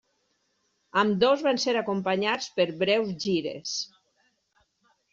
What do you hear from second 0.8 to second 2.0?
Ambdós van ser